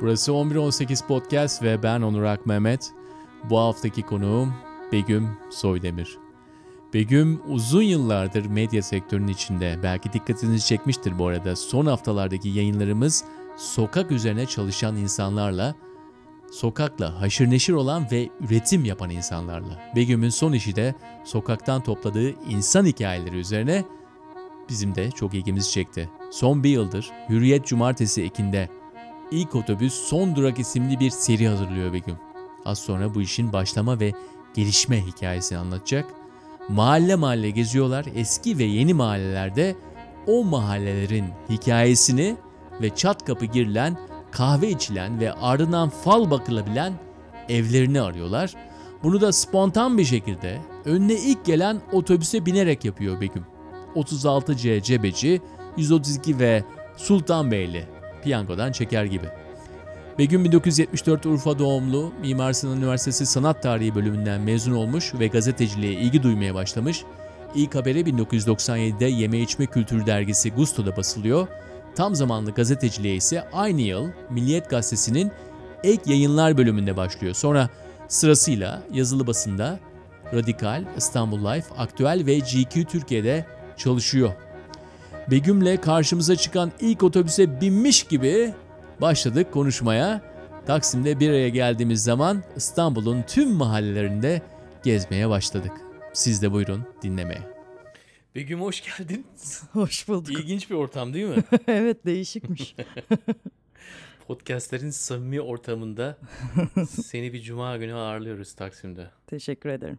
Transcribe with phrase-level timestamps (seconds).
[0.00, 2.92] Burası 1118 Podcast ve ben Onur Mehmet.
[3.50, 4.54] Bu haftaki konuğum
[4.92, 6.18] Begüm Soydemir.
[6.94, 9.78] Begüm uzun yıllardır medya sektörünün içinde.
[9.82, 11.56] Belki dikkatinizi çekmiştir bu arada.
[11.56, 13.24] Son haftalardaki yayınlarımız
[13.56, 15.74] sokak üzerine çalışan insanlarla,
[16.52, 19.90] sokakla haşır neşir olan ve üretim yapan insanlarla.
[19.96, 23.84] Begüm'ün son işi de sokaktan topladığı insan hikayeleri üzerine
[24.68, 26.10] bizim de çok ilgimizi çekti.
[26.30, 28.68] Son bir yıldır Hürriyet Cumartesi ekinde
[29.30, 32.16] İlk Otobüs Son Durak isimli bir seri hazırlıyor Begüm.
[32.64, 34.12] Az sonra bu işin başlama ve
[34.54, 36.04] gelişme hikayesini anlatacak.
[36.68, 38.06] Mahalle mahalle geziyorlar.
[38.14, 39.76] Eski ve yeni mahallelerde
[40.26, 42.36] o mahallelerin hikayesini
[42.82, 43.98] ve çat kapı girilen,
[44.30, 46.92] kahve içilen ve ardından fal bakılabilen
[47.48, 48.54] evlerini arıyorlar.
[49.02, 53.44] Bunu da spontan bir şekilde önüne ilk gelen otobüse binerek yapıyor Begüm.
[53.94, 55.40] 36C Cebeci,
[55.76, 56.64] 132 ve
[56.96, 57.84] Sultanbeyli
[58.22, 59.26] piyangodan çeker gibi.
[60.18, 66.22] Begüm 1974 Urfa doğumlu, Mimar Sinan Üniversitesi Sanat Tarihi bölümünden mezun olmuş ve gazeteciliğe ilgi
[66.22, 67.04] duymaya başlamış.
[67.54, 71.48] İlk haberi 1997'de Yeme İçme Kültürü dergisi Gusto'da basılıyor.
[71.94, 75.32] Tam zamanlı gazeteciliğe ise aynı yıl Milliyet Gazetesi'nin
[75.84, 77.34] ek yayınlar bölümünde başlıyor.
[77.34, 77.68] Sonra
[78.08, 79.78] sırasıyla yazılı basında
[80.34, 83.46] Radikal, İstanbul Life, Aktüel ve GQ Türkiye'de
[83.76, 84.32] çalışıyor.
[85.30, 88.54] Begüm'le karşımıza çıkan ilk otobüse binmiş gibi
[89.00, 90.22] başladık konuşmaya.
[90.66, 94.42] Taksim'de bir araya geldiğimiz zaman İstanbul'un tüm mahallelerinde
[94.84, 95.72] gezmeye başladık.
[96.12, 97.42] Siz de buyurun dinlemeye.
[98.34, 99.26] Begüm hoş geldin.
[99.72, 100.32] Hoş bulduk.
[100.32, 101.44] İlginç bir ortam değil mi?
[101.66, 102.76] evet değişikmiş.
[104.26, 106.18] Podcastlerin samimi ortamında
[106.88, 109.10] seni bir cuma günü ağırlıyoruz Taksim'de.
[109.26, 109.98] Teşekkür ederim.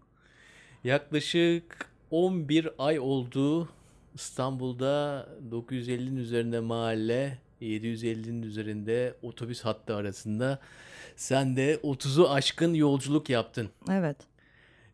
[0.84, 3.69] Yaklaşık 11 ay oldu
[4.18, 10.59] İstanbul'da 950'nin üzerinde mahalle, 750'nin üzerinde otobüs hattı arasında
[11.16, 13.69] sen de 30'u aşkın yolculuk yaptın.
[13.91, 14.18] Evet.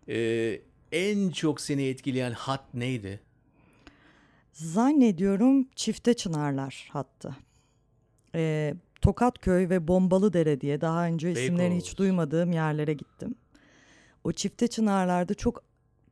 [0.10, 0.62] Ee,
[0.92, 3.20] en çok seni etkileyen hat neydi?
[4.52, 7.36] Zannediyorum Çifte Çınarlar hattı.
[8.36, 13.36] Ee, Tokatköy ve Bombalıdere diye daha önce isimlerini hiç duymadığım yerlere gittim.
[14.24, 15.64] O Çifte Çınarlar'da çok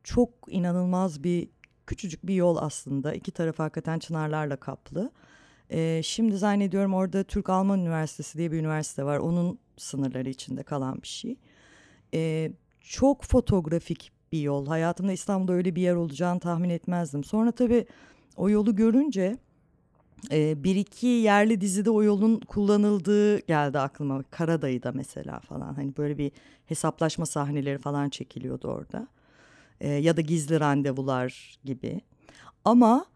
[0.04, 1.48] çok inanılmaz bir
[1.92, 3.14] küçücük bir yol aslında.
[3.14, 5.10] İki tarafı hakikaten çınarlarla kaplı.
[5.70, 9.18] Ee, şimdi zannediyorum orada Türk-Alman Üniversitesi diye bir üniversite var.
[9.18, 11.36] Onun sınırları içinde kalan bir şey.
[12.14, 14.66] Ee, çok fotoğrafik bir yol.
[14.66, 17.24] Hayatımda İstanbul'da öyle bir yer olacağını tahmin etmezdim.
[17.24, 17.86] Sonra tabii
[18.36, 19.36] o yolu görünce
[20.30, 24.22] e, bir iki yerli dizide o yolun kullanıldığı geldi aklıma.
[24.22, 25.74] Karadayı'da mesela falan.
[25.74, 26.32] Hani böyle bir
[26.66, 29.08] hesaplaşma sahneleri falan çekiliyordu orada
[29.82, 32.00] e, ya da gizli randevular gibi.
[32.64, 33.06] Ama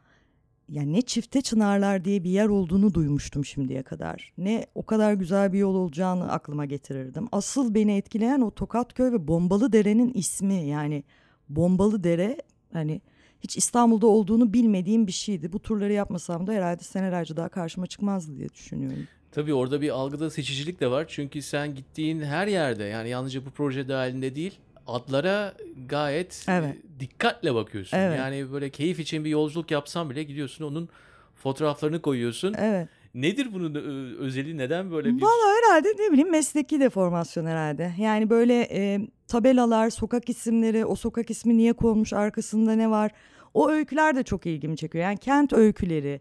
[0.69, 4.33] yani ne çifte çınarlar diye bir yer olduğunu duymuştum şimdiye kadar.
[4.39, 7.29] Ne o kadar güzel bir yol olacağını aklıma getirirdim.
[7.33, 11.05] Asıl beni etkileyen o Tokatköy ve Bombalı Dere'nin ismi yani
[11.49, 12.37] Bombalı Dere
[12.73, 13.01] hani
[13.41, 15.53] hiç İstanbul'da olduğunu bilmediğim bir şeydi.
[15.53, 19.09] Bu turları yapmasam da herhalde senelerce daha karşıma çıkmazdı diye düşünüyorum.
[19.33, 21.05] Tabii orada bir algıda seçicilik de var.
[21.09, 25.55] Çünkü sen gittiğin her yerde yani yalnızca bu proje dahilinde değil adlara
[25.87, 26.77] gayet evet.
[27.01, 27.97] dikkatle bakıyorsun.
[27.97, 28.19] Evet.
[28.19, 30.89] Yani böyle keyif için bir yolculuk yapsan bile gidiyorsun onun
[31.35, 32.55] fotoğraflarını koyuyorsun.
[32.59, 32.89] Evet.
[33.15, 33.75] Nedir bunun
[34.19, 34.59] özelliği?
[34.59, 35.23] Neden böyle bir...
[35.23, 37.93] Valla herhalde ne bileyim mesleki deformasyon herhalde.
[37.99, 43.11] Yani böyle e, tabelalar, sokak isimleri, o sokak ismi niye konmuş, arkasında ne var?
[43.55, 45.05] O öyküler de çok ilgimi çekiyor.
[45.05, 46.21] Yani kent öyküleri,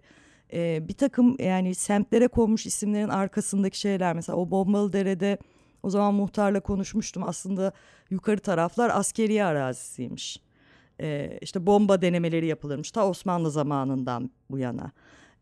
[0.54, 4.14] e, bir takım yani semtlere konmuş isimlerin arkasındaki şeyler.
[4.14, 5.38] Mesela o Bombalı Dere'de
[5.86, 7.24] o zaman muhtarla konuşmuştum.
[7.24, 7.72] Aslında
[8.10, 10.40] yukarı taraflar askeri arazisiymiş.
[11.02, 14.92] Ee, işte bomba denemeleri yapılırmış ta Osmanlı zamanından bu yana.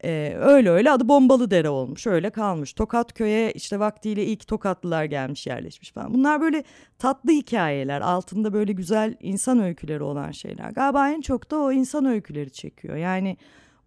[0.04, 2.74] Ee, öyle öyle adı Bombalı Dere olmuş öyle kalmış.
[2.74, 6.14] Tokat köye işte vaktiyle ilk Tokatlılar gelmiş yerleşmiş falan.
[6.14, 6.64] Bunlar böyle
[7.00, 10.70] tatlı hikayeler altında böyle güzel insan öyküleri olan şeyler.
[10.72, 12.96] Galiba en çok da o insan öyküleri çekiyor.
[12.96, 13.38] Yani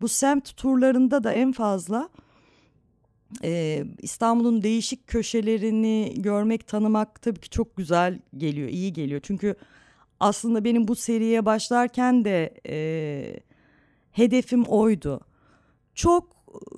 [0.00, 2.09] bu semt turlarında da en fazla
[3.44, 9.20] ee, İstanbul'un değişik köşelerini görmek, tanımak tabii ki çok güzel geliyor, iyi geliyor.
[9.25, 9.55] Çünkü
[10.20, 13.40] aslında benim bu seriye başlarken de e,
[14.12, 15.20] hedefim oydu.
[15.94, 16.37] Çok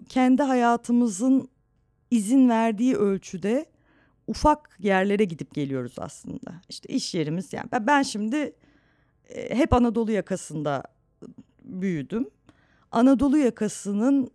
[0.09, 1.49] kendi hayatımızın
[2.11, 3.67] izin verdiği ölçüde
[4.27, 6.61] ufak yerlere gidip geliyoruz aslında.
[6.69, 8.53] İşte iş yerimiz yani ben şimdi
[9.29, 10.83] e, hep Anadolu yakasında
[11.65, 12.29] büyüdüm.
[12.93, 14.31] Anadolu yakasının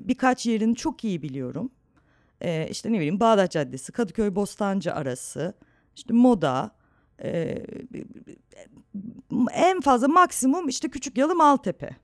[0.00, 1.70] birkaç yerini çok iyi biliyorum.
[2.40, 5.54] Ee, işte ne bileyim Bağdat Caddesi, Kadıköy Bostancı arası,
[5.96, 6.70] işte Moda,
[7.22, 7.62] e,
[9.52, 11.96] en fazla maksimum işte Küçük Yalı Maltepe.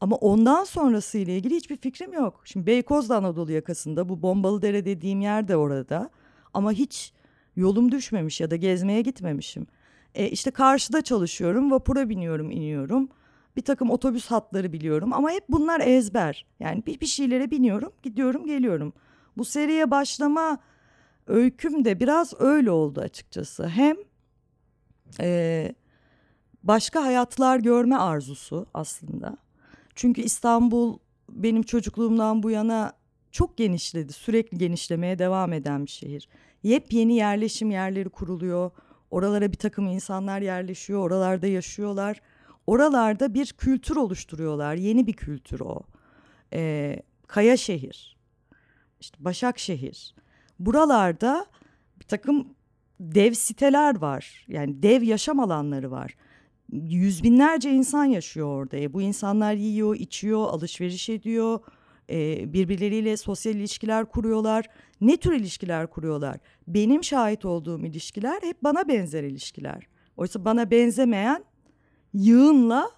[0.00, 2.40] Ama ondan sonrası ile ilgili hiçbir fikrim yok.
[2.44, 6.10] Şimdi Beykoz'da Anadolu yakasında bu Bombalı Dere dediğim yer de orada.
[6.54, 7.12] Ama hiç
[7.56, 9.66] yolum düşmemiş ya da gezmeye gitmemişim.
[10.14, 13.08] E işte karşıda çalışıyorum, vapura biniyorum, iniyorum.
[13.56, 16.46] Bir takım otobüs hatları biliyorum ama hep bunlar ezber.
[16.60, 18.92] Yani bir, bir şeylere biniyorum, gidiyorum, geliyorum.
[19.36, 20.58] Bu seriye başlama
[21.26, 23.68] öyküm de biraz öyle oldu açıkçası.
[23.68, 23.96] Hem
[25.20, 25.74] e,
[26.62, 29.36] başka hayatlar görme arzusu aslında.
[29.94, 30.98] Çünkü İstanbul
[31.28, 32.92] benim çocukluğumdan bu yana
[33.32, 34.12] çok genişledi.
[34.12, 36.28] Sürekli genişlemeye devam eden bir şehir.
[36.62, 38.70] Yepyeni yerleşim yerleri kuruluyor.
[39.10, 41.00] Oralara bir takım insanlar yerleşiyor.
[41.00, 42.20] Oralarda yaşıyorlar.
[42.66, 44.74] Oralarda bir kültür oluşturuyorlar.
[44.74, 45.80] Yeni bir kültür o.
[46.52, 48.16] Ee, Kaya şehir.
[49.00, 50.14] İşte Başakşehir.
[50.58, 51.46] Buralarda
[52.00, 52.48] bir takım
[53.00, 54.44] dev siteler var.
[54.48, 56.16] Yani dev yaşam alanları var
[56.72, 58.76] yüz binlerce insan yaşıyor orada.
[58.76, 61.60] E, bu insanlar yiyor, içiyor, alışveriş ediyor,
[62.10, 64.66] e, birbirleriyle sosyal ilişkiler kuruyorlar.
[65.00, 66.36] Ne tür ilişkiler kuruyorlar?
[66.68, 69.86] Benim şahit olduğum ilişkiler hep bana benzer ilişkiler.
[70.16, 71.44] Oysa bana benzemeyen
[72.16, 72.90] yığınla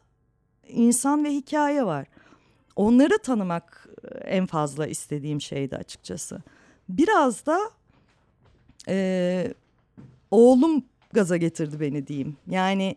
[0.69, 2.07] insan ve hikaye var.
[2.77, 6.43] Onları tanımak e, en fazla istediğim şeydi açıkçası.
[6.89, 7.59] Biraz da
[8.89, 9.55] e,
[10.31, 12.37] oğlum gaza getirdi beni diyeyim.
[12.51, 12.97] Yani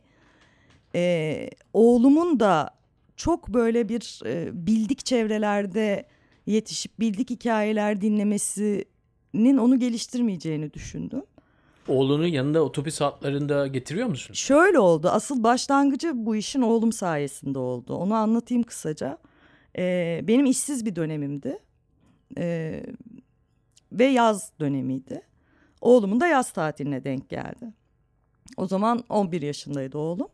[0.96, 2.70] e, oğlumun da
[3.16, 6.06] çok böyle bir e, bildik çevrelerde
[6.46, 11.24] yetişip bildik hikayeler dinlemesinin onu geliştirmeyeceğini düşündüm.
[11.92, 14.34] Oğlunu yanında otobüs hatlarında getiriyor musun?
[14.34, 15.10] Şöyle oldu.
[15.10, 17.96] Asıl başlangıcı bu işin oğlum sayesinde oldu.
[17.96, 19.18] Onu anlatayım kısaca.
[19.78, 21.60] Ee, benim işsiz bir dönemimdi.
[22.38, 22.84] Ee,
[23.92, 25.22] ve yaz dönemiydi.
[25.82, 27.74] Oğlumun da yaz tatiline denk geldi.
[28.58, 30.28] O zaman 11 yaşındaydı oğlum.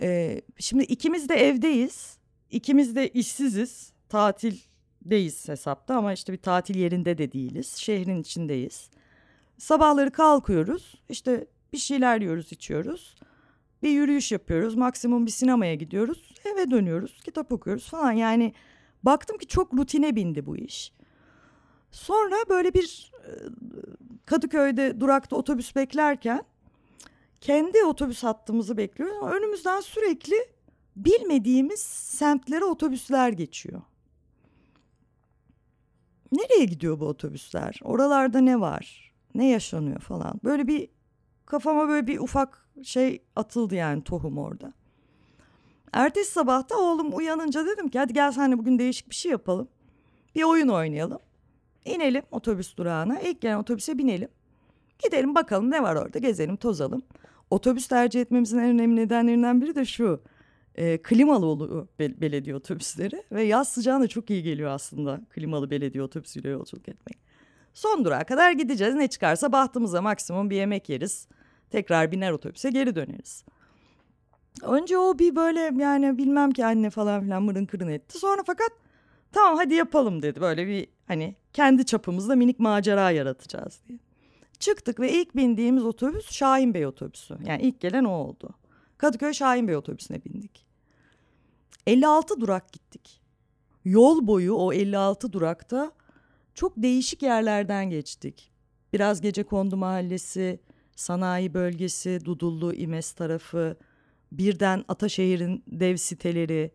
[0.00, 2.18] Ee, şimdi ikimiz de evdeyiz.
[2.50, 3.92] İkimiz de işsiziz.
[4.08, 7.76] Tatildeyiz hesapta ama işte bir tatil yerinde de değiliz.
[7.76, 8.90] Şehrin içindeyiz.
[9.58, 11.02] Sabahları kalkıyoruz.
[11.08, 13.14] İşte bir şeyler yiyoruz, içiyoruz.
[13.82, 14.74] Bir yürüyüş yapıyoruz.
[14.74, 16.34] Maksimum bir sinemaya gidiyoruz.
[16.44, 17.20] Eve dönüyoruz.
[17.24, 18.12] Kitap okuyoruz falan.
[18.12, 18.54] Yani
[19.02, 20.92] baktım ki çok rutine bindi bu iş.
[21.90, 23.30] Sonra böyle bir e,
[24.26, 26.44] Kadıköy'de durakta otobüs beklerken
[27.40, 30.36] kendi otobüs hattımızı bekliyoruz önümüzden sürekli
[30.96, 33.82] bilmediğimiz semtlere otobüsler geçiyor.
[36.32, 37.80] Nereye gidiyor bu otobüsler?
[37.82, 39.03] Oralarda ne var?
[39.34, 40.40] Ne yaşanıyor falan.
[40.44, 40.88] Böyle bir
[41.46, 44.72] kafama böyle bir ufak şey atıldı yani tohum orada.
[45.92, 49.68] Ertesi sabahta oğlum uyanınca dedim ki hadi gel senle bugün değişik bir şey yapalım.
[50.34, 51.18] Bir oyun oynayalım.
[51.84, 53.20] İnelim otobüs durağına.
[53.20, 54.28] İlk gelen otobüse binelim.
[55.04, 57.02] Gidelim bakalım ne var orada gezelim tozalım.
[57.50, 60.22] Otobüs tercih etmemizin en önemli nedenlerinden biri de şu.
[60.74, 66.04] E, klimalı oluyor be- belediye otobüsleri ve yaz sıcağına çok iyi geliyor aslında klimalı belediye
[66.04, 67.18] otobüsüyle yolculuk etmek.
[67.74, 68.94] Son durağa kadar gideceğiz.
[68.94, 71.28] Ne çıkarsa bahtımıza maksimum bir yemek yeriz.
[71.70, 73.44] Tekrar biner otobüse geri döneriz.
[74.62, 78.18] Önce o bir böyle yani bilmem ki anne falan filan mırın kırın etti.
[78.18, 78.70] Sonra fakat
[79.32, 80.40] tamam hadi yapalım dedi.
[80.40, 83.98] Böyle bir hani kendi çapımızda minik macera yaratacağız diye.
[84.58, 87.36] Çıktık ve ilk bindiğimiz otobüs Şahin Bey otobüsü.
[87.46, 88.50] Yani ilk gelen o oldu.
[88.98, 90.66] Kadıköy Şahin Bey otobüsüne bindik.
[91.86, 93.20] 56 durak gittik.
[93.84, 95.92] Yol boyu o 56 durakta
[96.54, 98.50] çok değişik yerlerden geçtik.
[98.92, 100.60] Biraz gece kondu mahallesi,
[100.96, 103.76] sanayi bölgesi, Dudullu, İmes tarafı,
[104.32, 106.70] birden Ataşehir'in dev siteleri,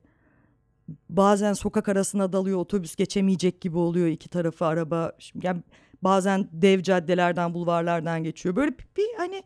[1.10, 5.12] bazen sokak arasına dalıyor otobüs geçemeyecek gibi oluyor iki tarafı araba.
[5.44, 5.64] Yani
[6.02, 8.56] Bazen dev caddelerden, bulvarlardan geçiyor.
[8.56, 9.44] Böyle bir, hani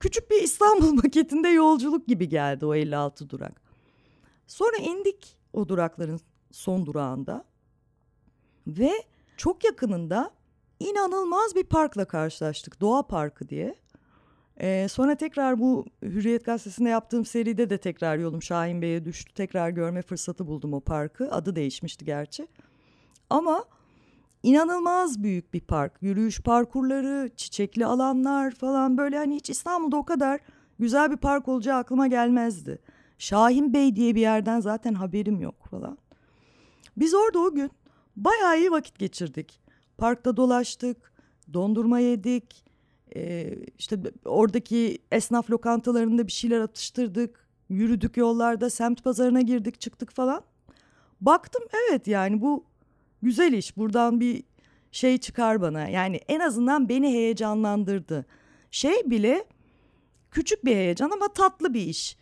[0.00, 3.62] küçük bir İstanbul maketinde yolculuk gibi geldi o 56 durak.
[4.46, 6.20] Sonra indik o durakların
[6.50, 7.44] son durağında
[8.66, 8.92] ve
[9.36, 10.30] çok yakınında
[10.80, 12.80] inanılmaz bir parkla karşılaştık.
[12.80, 13.74] Doğa Parkı diye.
[14.60, 19.34] Ee, sonra tekrar bu Hürriyet Gazetesi'nde yaptığım seride de tekrar yolum Şahin Bey'e düştü.
[19.34, 21.30] Tekrar görme fırsatı buldum o parkı.
[21.30, 22.48] Adı değişmişti gerçi.
[23.30, 23.64] Ama
[24.42, 25.92] inanılmaz büyük bir park.
[26.00, 30.40] Yürüyüş parkurları, çiçekli alanlar falan böyle hani hiç İstanbul'da o kadar
[30.78, 32.78] güzel bir park olacağı aklıma gelmezdi.
[33.18, 35.98] Şahin Bey diye bir yerden zaten haberim yok falan.
[36.96, 37.70] Biz orada o gün
[38.16, 39.60] bayağı iyi vakit geçirdik.
[39.98, 41.12] Parkta dolaştık,
[41.52, 42.64] dondurma yedik.
[43.16, 47.48] Ee, işte oradaki esnaf lokantalarında bir şeyler atıştırdık.
[47.68, 50.42] Yürüdük yollarda, semt pazarına girdik, çıktık falan.
[51.20, 52.64] Baktım evet yani bu
[53.22, 54.44] güzel iş buradan bir
[54.92, 55.88] şey çıkar bana.
[55.88, 58.26] Yani en azından beni heyecanlandırdı.
[58.70, 59.44] Şey bile
[60.30, 62.16] küçük bir heyecan ama tatlı bir iş.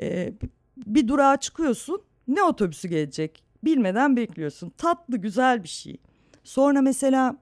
[0.00, 0.32] Ee,
[0.76, 2.02] bir durağa çıkıyorsun.
[2.28, 3.44] Ne otobüsü gelecek?
[3.64, 4.70] Bilmeden bekliyorsun.
[4.70, 5.96] Tatlı, güzel bir şey.
[6.44, 7.36] Sonra mesela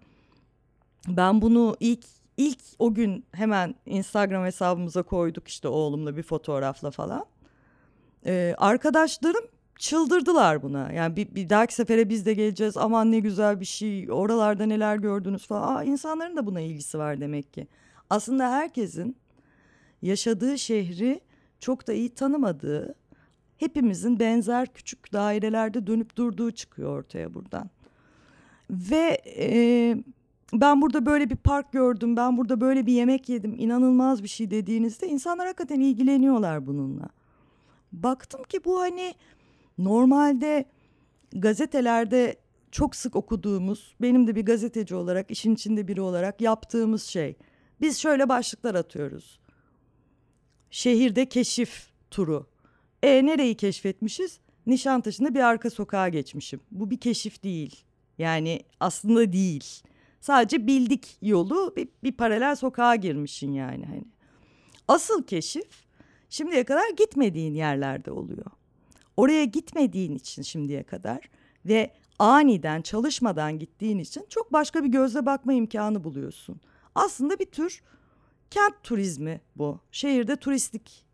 [1.09, 2.05] ben bunu ilk
[2.37, 7.27] ilk o gün hemen Instagram hesabımıza koyduk işte oğlumla bir fotoğrafla falan.
[8.27, 9.45] Ee, arkadaşlarım
[9.79, 10.93] çıldırdılar buna.
[10.93, 12.77] Yani bir, bir dahaki sefere biz de geleceğiz.
[12.77, 14.12] Aman ne güzel bir şey.
[14.12, 15.77] Oralarda neler gördünüz falan.
[15.77, 17.67] Aa, insanların da buna ilgisi var demek ki.
[18.11, 19.17] Aslında herkesin
[20.03, 21.21] yaşadığı şehri
[21.61, 22.95] çok da iyi tanımadığı,
[23.61, 27.71] hepimizin benzer küçük dairelerde dönüp durduğu çıkıyor ortaya buradan.
[28.71, 29.97] Ve e,
[30.52, 34.50] ben burada böyle bir park gördüm, ben burada böyle bir yemek yedim, inanılmaz bir şey
[34.50, 37.09] dediğinizde insanlar hakikaten ilgileniyorlar bununla.
[37.93, 39.14] Baktım ki bu hani
[39.79, 40.64] normalde
[41.33, 42.37] gazetelerde
[42.71, 47.37] çok sık okuduğumuz, benim de bir gazeteci olarak, işin içinde biri olarak yaptığımız şey.
[47.81, 49.40] Biz şöyle başlıklar atıyoruz.
[50.71, 52.47] Şehirde keşif turu.
[53.02, 54.40] E nereyi keşfetmişiz?
[54.66, 56.61] Nişantaşı'nda bir arka sokağa geçmişim.
[56.71, 57.85] Bu bir keşif değil.
[58.19, 59.83] Yani aslında değil.
[60.21, 64.04] Sadece bildik yolu bir, bir paralel sokağa girmişsin yani hani.
[64.88, 65.69] Asıl keşif
[66.28, 68.47] şimdiye kadar gitmediğin yerlerde oluyor.
[69.16, 71.30] Oraya gitmediğin için şimdiye kadar
[71.66, 76.61] ve aniden çalışmadan gittiğin için çok başka bir gözle bakma imkanı buluyorsun.
[76.95, 77.83] Aslında bir tür
[78.50, 79.80] kent turizmi bu.
[79.92, 81.04] Şehirde turistik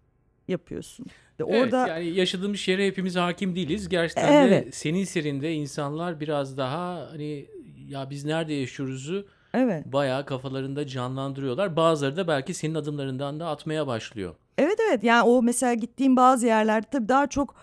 [0.49, 1.07] yapıyorsun.
[1.41, 3.88] Ve Evet, orada yani yaşadığımız şehre hepimiz hakim değiliz.
[3.88, 4.75] Gerçekten de Evet.
[4.75, 7.47] senin serinde insanlar biraz daha hani
[7.88, 9.87] ya biz nerede yaşıyoruzu evet.
[9.87, 11.76] bayağı kafalarında canlandırıyorlar.
[11.76, 14.35] Bazıları da belki senin adımlarından da atmaya başlıyor.
[14.59, 17.55] Evet evet yani o mesela gittiğim bazı yerlerde tabii daha çok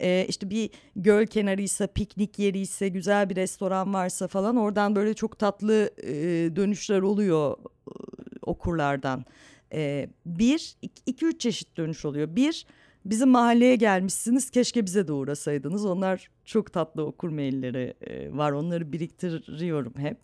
[0.00, 5.38] e, işte bir göl kenarıysa, piknik yeriyse, güzel bir restoran varsa falan oradan böyle çok
[5.38, 6.12] tatlı e,
[6.56, 7.56] dönüşler oluyor
[7.88, 7.92] e,
[8.42, 9.24] okurlardan.
[9.72, 10.76] E, bir,
[11.06, 12.36] iki, üç çeşit dönüş oluyor.
[12.36, 12.66] Bir,
[13.04, 15.84] bizim mahalleye gelmişsiniz keşke bize de uğrasaydınız.
[15.84, 20.18] Onlar çok tatlı okur mailleri e, var onları biriktiriyorum hep.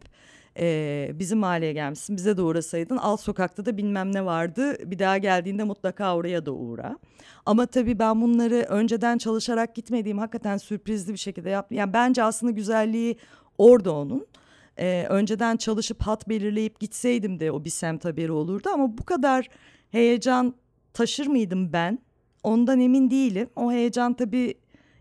[0.60, 5.18] Ee, bizim mahalleye gelmişsin bize de uğrasaydın alt sokakta da bilmem ne vardı bir daha
[5.18, 6.98] geldiğinde mutlaka oraya da uğra.
[7.46, 11.78] Ama tabii ben bunları önceden çalışarak gitmediğim hakikaten sürprizli bir şekilde yaptım.
[11.78, 13.16] Yani bence aslında güzelliği
[13.58, 14.26] orada onun.
[14.78, 19.48] Ee, önceden çalışıp hat belirleyip gitseydim de o bir semt haberi olurdu ama bu kadar
[19.90, 20.54] heyecan
[20.92, 21.98] taşır mıydım ben?
[22.42, 23.50] Ondan emin değilim.
[23.56, 24.54] O heyecan tabii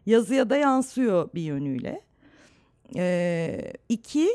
[0.05, 2.01] yazıya da yansıyor bir yönüyle.
[2.96, 4.29] Ee, iki,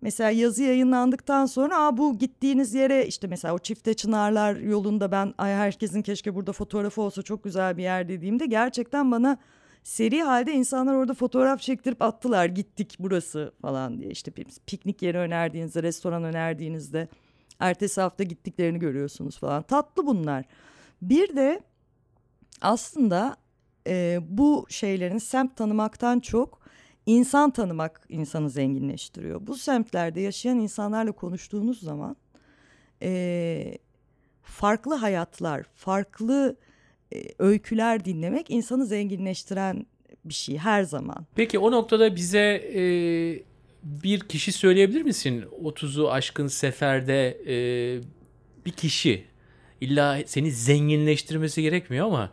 [0.00, 5.34] mesela yazı yayınlandıktan sonra Aa, bu gittiğiniz yere işte mesela o çifte çınarlar yolunda ben
[5.38, 9.38] Ay, herkesin keşke burada fotoğrafı olsa çok güzel bir yer dediğimde gerçekten bana
[9.86, 14.30] seri halde insanlar orada fotoğraf çektirip attılar gittik burası falan diye işte
[14.66, 17.08] piknik yeri önerdiğinizde restoran önerdiğinizde
[17.58, 20.44] ertesi hafta gittiklerini görüyorsunuz falan tatlı bunlar.
[21.02, 21.60] Bir de
[22.60, 23.36] aslında
[23.86, 26.60] e, bu şeylerin semt tanımaktan çok
[27.06, 29.46] insan tanımak insanı zenginleştiriyor.
[29.46, 32.16] Bu semtlerde yaşayan insanlarla konuştuğunuz zaman
[33.02, 33.78] e,
[34.42, 36.56] farklı hayatlar, farklı
[37.38, 39.86] öyküler dinlemek insanı zenginleştiren
[40.24, 41.26] bir şey her zaman.
[41.34, 42.82] Peki o noktada bize e,
[43.82, 45.44] bir kişi söyleyebilir misin?
[45.62, 47.56] 30'u aşkın seferde e,
[48.66, 49.24] bir kişi
[49.80, 52.32] illa seni zenginleştirmesi gerekmiyor ama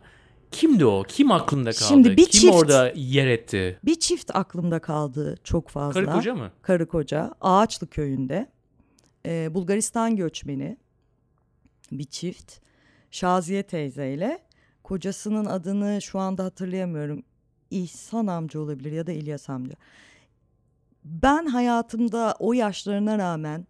[0.50, 1.02] kimdi o?
[1.08, 1.88] Kim aklında kaldı?
[1.88, 3.78] Şimdi bir Kim çift- orada yer etti?
[3.84, 6.04] Bir çift aklımda kaldı çok fazla.
[6.04, 6.50] Karı koca mı?
[6.62, 8.48] Karı koca Ağaçlı köyünde
[9.26, 10.76] e, Bulgaristan göçmeni
[11.92, 12.52] bir çift
[13.10, 14.38] Şaziye teyzeyle
[14.84, 17.22] kocasının adını şu anda hatırlayamıyorum
[17.70, 19.76] İhsan amca olabilir ya da İlyas amca.
[21.04, 23.66] Ben hayatımda o yaşlarına rağmen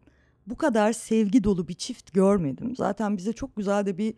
[0.47, 2.77] bu kadar sevgi dolu bir çift görmedim.
[2.77, 4.15] Zaten bize çok güzel de bir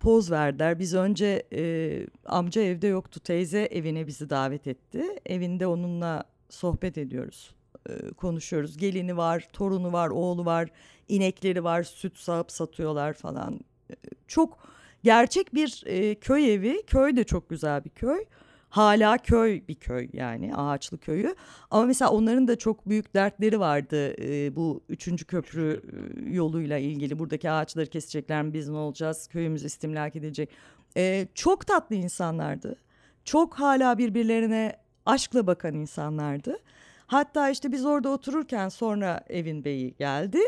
[0.00, 0.78] poz verdiler.
[0.78, 3.20] Biz önce e, amca evde yoktu.
[3.20, 5.04] Teyze evine bizi davet etti.
[5.26, 7.54] Evinde onunla sohbet ediyoruz.
[7.88, 8.76] e, konuşuyoruz.
[8.76, 10.68] Gelini var, torunu var, oğlu var,
[11.08, 13.60] inekleri var, süt sağıp satıyorlar falan.
[13.90, 13.94] E,
[14.26, 14.58] çok
[15.06, 16.82] gerçek bir e, köy evi.
[16.86, 18.24] Köy de çok güzel bir köy.
[18.68, 21.34] Hala köy bir köy yani ağaçlı köyü.
[21.70, 25.82] Ama mesela onların da çok büyük dertleri vardı e, bu üçüncü köprü
[26.26, 27.18] e, yoluyla ilgili.
[27.18, 29.26] Buradaki ağaçları kesecekler mi biz ne olacağız?
[29.28, 30.50] Köyümüz istimlak edecek.
[30.96, 32.76] E, çok tatlı insanlardı.
[33.24, 36.58] Çok hala birbirlerine aşkla bakan insanlardı.
[37.06, 40.40] Hatta işte biz orada otururken sonra evin beyi geldi.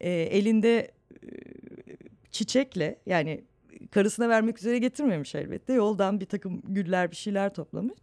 [0.00, 1.28] E, elinde e,
[2.30, 3.47] çiçekle yani
[3.90, 5.72] karısına vermek üzere getirmemiş elbette.
[5.72, 7.98] Yoldan bir takım güller bir şeyler toplamış.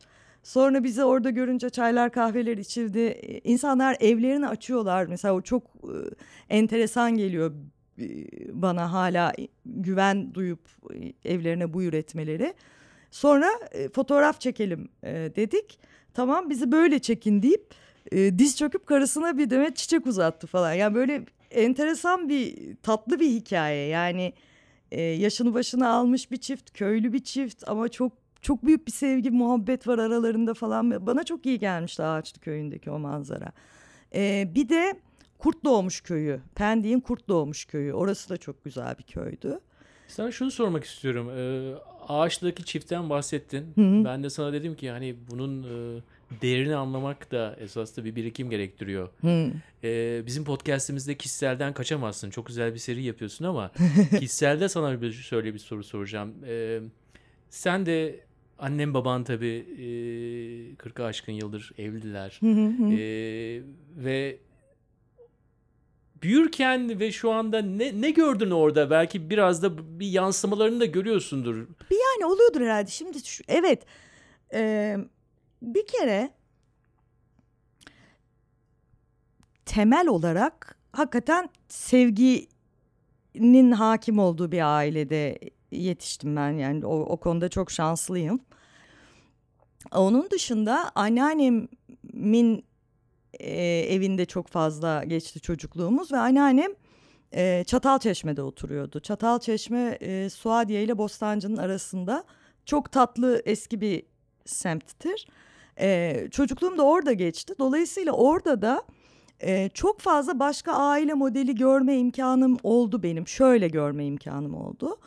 [0.46, 3.00] Sonra bizi orada görünce çaylar kahveler içildi.
[3.00, 5.06] E, İnsanlar evlerini açıyorlar.
[5.06, 5.96] Mesela o çok e,
[6.50, 7.54] enteresan geliyor
[8.00, 8.08] e,
[8.62, 9.34] bana hala
[9.66, 10.60] güven duyup
[11.26, 12.54] evlerine buyur etmeleri.
[13.12, 13.48] Sonra
[13.94, 14.90] fotoğraf çekelim
[15.36, 15.80] dedik.
[16.14, 17.74] Tamam bizi böyle çekin deyip
[18.12, 20.74] diz çöküp karısına bir demet çiçek uzattı falan.
[20.74, 23.88] Yani böyle enteresan bir tatlı bir hikaye.
[23.88, 24.34] Yani
[24.92, 28.12] e, yaşını başına almış bir çift, köylü bir çift ama çok
[28.42, 31.06] çok büyük bir sevgi, muhabbet var aralarında falan.
[31.08, 33.52] Bana çok iyi gelmişti Ağaçlı köyündeki o manzara.
[34.16, 35.00] E, bir de
[35.38, 37.94] Kurt Doğmuş köyü, Pendik'in Kurt Doğmuş köyü.
[37.94, 39.60] Orası da çok güzel bir köydü.
[40.08, 41.30] Sana şunu sormak istiyorum.
[41.30, 41.74] Ee,
[42.08, 43.74] ağaçtaki çiftten bahsettin.
[43.76, 44.06] Hı hı.
[44.06, 46.02] Ben de sana dedim ki hani bunun e,
[46.42, 49.10] değerini anlamak da esasında bir birikim gerektiriyor.
[49.22, 49.52] Hı.
[49.84, 52.30] Ee, bizim podcastimizde kişiselden kaçamazsın.
[52.30, 53.72] Çok güzel bir seri yapıyorsun ama
[54.20, 56.34] kişiselde sana bir şöyle bir soru soracağım.
[56.48, 56.80] Ee,
[57.50, 58.20] sen de
[58.60, 59.86] annem baban tabii e,
[60.76, 62.40] 40'a aşkın yıldır evliler.
[62.44, 63.62] Ee,
[63.98, 64.40] ve
[66.22, 68.90] büyürken ve şu anda ne, ne gördün orada?
[68.90, 71.56] Belki biraz da bir yansımalarını da görüyorsundur.
[71.92, 72.90] Yani oluyordur herhalde.
[72.90, 73.84] Şimdi şu, evet
[74.54, 74.98] e,
[75.66, 76.32] bir kere
[79.66, 85.40] temel olarak hakikaten sevginin hakim olduğu bir ailede
[85.72, 88.40] yetiştim ben yani o, o konuda çok şanslıyım.
[89.92, 92.66] Onun dışında anneannemin
[93.40, 96.72] e, evinde çok fazla geçti çocukluğumuz ve anneannem
[97.34, 99.00] e, Çatalçeşme'de oturuyordu.
[99.00, 102.24] Çatalçeşme e, Suadiye ile Bostancı'nın arasında
[102.66, 104.04] çok tatlı eski bir
[104.46, 105.28] semttir.
[105.80, 107.54] E, çocukluğum da orada geçti.
[107.60, 108.84] Dolayısıyla orada da
[109.40, 113.28] e, çok fazla başka aile modeli görme imkanım oldu benim.
[113.28, 114.98] Şöyle görme imkanım oldu.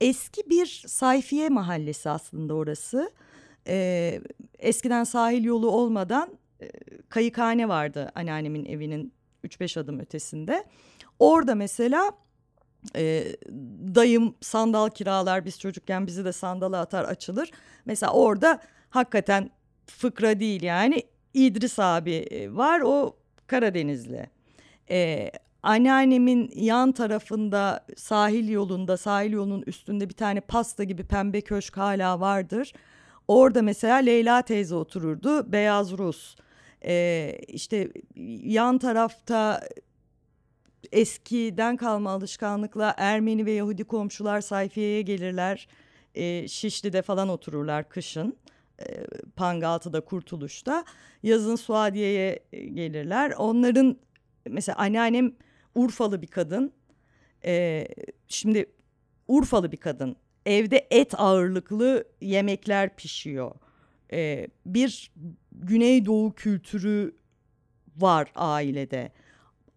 [0.00, 3.10] Eski bir sayfiye mahallesi aslında orası.
[3.66, 4.20] E,
[4.58, 6.70] eskiden sahil yolu olmadan e,
[7.08, 9.12] kayıkhane vardı anneannemin evinin
[9.44, 10.64] 3-5 adım ötesinde.
[11.18, 12.12] Orada mesela
[12.96, 13.24] e,
[13.94, 17.50] dayım sandal kiralar biz çocukken bizi de sandala atar açılır.
[17.84, 18.60] Mesela orada
[18.90, 19.50] hakikaten
[19.90, 21.02] fıkra değil yani
[21.34, 23.16] İdris abi e, var o
[23.46, 24.30] Karadenizli.
[24.90, 25.30] E,
[25.62, 32.20] anneannemin yan tarafında sahil yolunda sahil yolunun üstünde bir tane pasta gibi pembe köşk hala
[32.20, 32.72] vardır.
[33.28, 36.36] Orada mesela Leyla teyze otururdu beyaz Rus.
[36.84, 37.92] E, işte
[38.44, 39.68] yan tarafta
[40.92, 45.68] eskiden kalma alışkanlıkla Ermeni ve Yahudi komşular sayfiyeye gelirler.
[46.14, 48.36] E, Şişli'de falan otururlar kışın.
[48.80, 50.84] E, Pangaltı'da, Kurtuluş'ta.
[51.22, 53.30] Yazın Suadiye'ye e, gelirler.
[53.38, 53.96] Onların
[54.48, 55.32] mesela anneannem
[55.74, 56.72] Urfalı bir kadın.
[57.44, 57.86] E,
[58.28, 58.66] şimdi
[59.28, 60.16] Urfalı bir kadın.
[60.46, 63.54] Evde et ağırlıklı yemekler pişiyor.
[64.12, 65.12] E, bir
[65.52, 67.16] Güneydoğu kültürü
[67.96, 69.12] var ailede.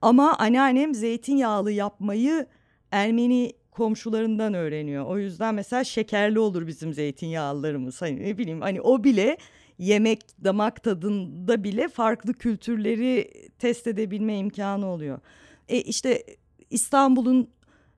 [0.02, 2.48] Ama anneannem zeytinyağlı yapmayı
[2.92, 5.06] Ermeni komşularından öğreniyor.
[5.06, 8.02] O yüzden mesela şekerli olur bizim zeytinyağlılarımız.
[8.02, 9.38] Hani ne bileyim hani o bile
[9.78, 15.20] yemek damak tadında bile farklı kültürleri test edebilme imkanı oluyor.
[15.70, 16.24] E işte
[16.70, 17.50] İstanbul'un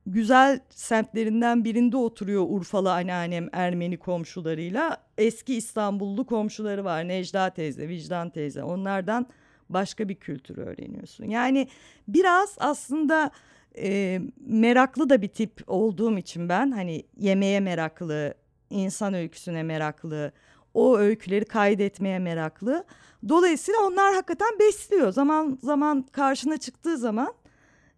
[0.06, 4.96] güzel semtlerinden birinde oturuyor Urfalı anneannem Ermeni komşularıyla.
[5.18, 8.62] Eski İstanbullu komşuları var Necda teyze, Vicdan teyze.
[8.62, 9.26] Onlardan
[9.68, 11.24] başka bir kültürü öğreniyorsun.
[11.24, 11.68] Yani
[12.08, 13.30] biraz aslında
[13.78, 18.34] e, meraklı da bir tip olduğum için ben hani yemeğe meraklı,
[18.70, 20.32] insan öyküsüne meraklı,
[20.74, 22.84] o öyküleri kaydetmeye meraklı.
[23.28, 25.12] Dolayısıyla onlar hakikaten besliyor.
[25.12, 27.34] Zaman zaman karşına çıktığı zaman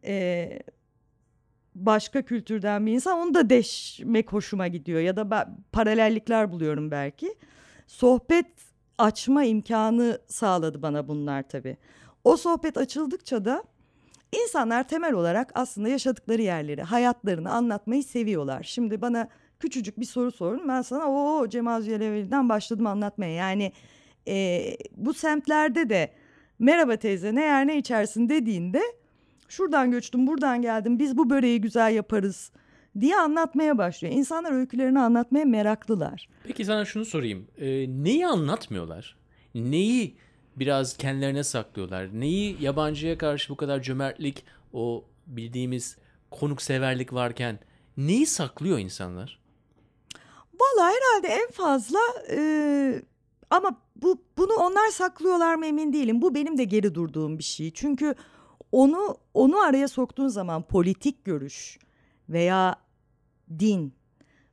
[0.04, 0.48] e,
[1.74, 7.34] başka kültürden bir insan onu da deşmek hoşuma gidiyor ya da ben paralellikler buluyorum belki.
[7.86, 8.46] Sohbet
[8.98, 11.76] açma imkanı sağladı bana bunlar tabii.
[12.24, 13.64] O sohbet açıldıkça da
[14.32, 18.62] insanlar temel olarak aslında yaşadıkları yerleri, hayatlarını anlatmayı seviyorlar.
[18.62, 19.28] Şimdi bana
[19.60, 23.32] küçücük bir soru sorun ben sana o Cemal Züleveli'den başladım anlatmaya.
[23.32, 23.72] Yani
[24.28, 24.62] e,
[24.96, 26.12] bu semtlerde de
[26.58, 28.82] merhaba teyze ne yer ne içersin dediğinde
[29.48, 32.52] şuradan göçtüm buradan geldim biz bu böreği güzel yaparız
[33.00, 34.14] diye anlatmaya başlıyor.
[34.14, 36.28] İnsanlar öykülerini anlatmaya meraklılar.
[36.44, 37.46] Peki sana şunu sorayım.
[37.58, 39.16] Ee, neyi anlatmıyorlar?
[39.54, 40.16] Neyi
[40.56, 42.20] biraz kendilerine saklıyorlar?
[42.20, 45.96] Neyi yabancıya karşı bu kadar cömertlik, o bildiğimiz
[46.30, 47.58] konukseverlik varken
[47.96, 49.38] neyi saklıyor insanlar?
[50.60, 51.98] Vallahi herhalde en fazla
[52.30, 53.02] e,
[53.50, 56.22] ama bu bunu onlar saklıyorlar mı emin değilim.
[56.22, 57.70] Bu benim de geri durduğum bir şey.
[57.74, 58.14] Çünkü
[58.72, 61.78] onu onu araya soktuğun zaman politik görüş
[62.28, 62.76] veya
[63.58, 63.94] din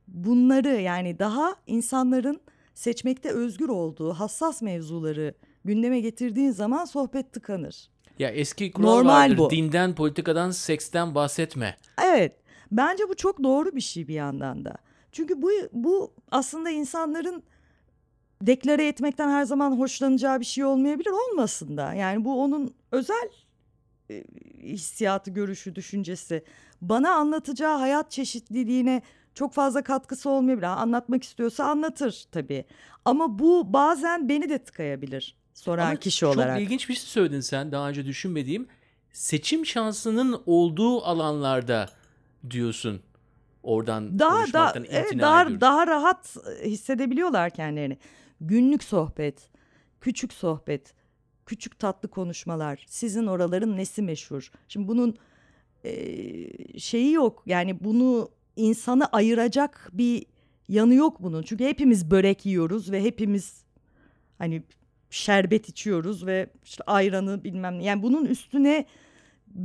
[0.08, 2.40] bunları yani daha insanların
[2.74, 7.90] seçmekte özgür olduğu hassas mevzuları gündeme getirdiğin zaman sohbet tıkanır.
[8.18, 9.38] Ya eski kural Normal vardır.
[9.38, 9.50] bu.
[9.50, 11.76] Dinden, politikadan, seksten bahsetme.
[12.04, 12.32] Evet
[12.72, 14.74] bence bu çok doğru bir şey bir yandan da.
[15.12, 17.42] Çünkü bu bu aslında insanların
[18.42, 21.94] deklare etmekten her zaman hoşlanacağı bir şey olmayabilir olmasın da.
[21.94, 23.28] Yani bu onun özel
[24.10, 24.24] e,
[24.62, 26.44] hissiyatı, görüşü, düşüncesi.
[26.82, 29.02] Bana anlatacağı hayat çeşitliliğine
[29.34, 30.66] çok fazla katkısı olmayabilir.
[30.66, 32.64] Anlatmak istiyorsa anlatır tabii.
[33.04, 36.56] Ama bu bazen beni de tıkayabilir soran Ama kişi olarak.
[36.58, 38.66] Çok ilginç bir şey söyledin sen daha önce düşünmediğim.
[39.12, 41.90] Seçim şansının olduğu alanlarda
[42.50, 43.00] diyorsun.
[43.62, 45.60] Oradan daha da konuşmaktan evet, daha ediyoruz.
[45.60, 47.98] daha rahat hissedebiliyorlar kendilerini.
[48.40, 49.50] Günlük sohbet,
[50.00, 50.94] küçük sohbet,
[51.46, 52.84] küçük tatlı konuşmalar.
[52.88, 54.50] Sizin oraların nesi meşhur?
[54.68, 55.16] Şimdi bunun
[55.84, 57.42] e, şeyi yok.
[57.46, 60.26] Yani bunu insanı ayıracak bir
[60.68, 61.42] yanı yok bunun.
[61.42, 63.64] Çünkü hepimiz börek yiyoruz ve hepimiz
[64.38, 64.62] hani
[65.14, 67.84] şerbet içiyoruz ve işte ayranı bilmem ne.
[67.84, 68.84] Yani bunun üstüne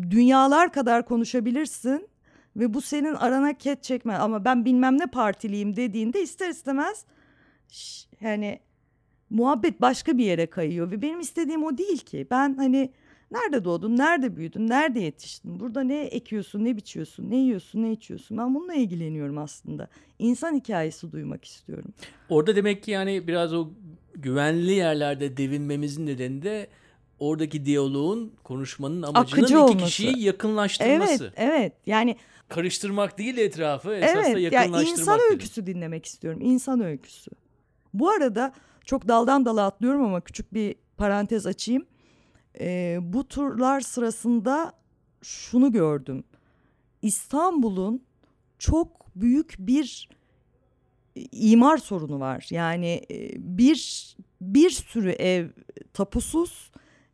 [0.09, 2.07] dünyalar kadar konuşabilirsin
[2.55, 7.05] ve bu senin arana ket çekme ama ben bilmem ne partiliyim dediğinde ister istemez
[8.21, 8.59] yani
[9.29, 12.27] muhabbet başka bir yere kayıyor ve benim istediğim o değil ki.
[12.31, 12.93] Ben hani
[13.31, 18.37] nerede doğdun, nerede büyüdün, nerede yetiştin, burada ne ekiyorsun, ne biçiyorsun, ne yiyorsun, ne içiyorsun.
[18.37, 19.87] Ben bununla ilgileniyorum aslında.
[20.19, 21.93] İnsan hikayesi duymak istiyorum.
[22.29, 23.69] Orada demek ki yani biraz o
[24.15, 26.67] güvenli yerlerde devinmemizin nedeni de
[27.19, 29.85] oradaki diyaloğun, konuşmanın amacının Akıcı iki olması.
[29.85, 31.23] kişiyi yakınlaştırması.
[31.23, 31.73] Evet, evet.
[31.85, 32.15] Yani
[32.49, 34.99] Karıştırmak değil etrafı, esas da Evet, yani yakınlaştırmak.
[34.99, 35.31] insan dedin.
[35.31, 36.39] öyküsü dinlemek istiyorum.
[36.43, 37.31] İnsan öyküsü.
[37.93, 38.53] Bu arada
[38.85, 41.85] çok daldan dala atlıyorum ama küçük bir parantez açayım.
[42.59, 44.73] Ee, bu turlar sırasında
[45.21, 46.23] şunu gördüm.
[47.01, 48.03] İstanbul'un
[48.59, 50.09] çok büyük bir
[51.31, 52.47] imar sorunu var.
[52.49, 55.47] Yani e, bir bir sürü ev
[55.93, 56.71] tapusuz.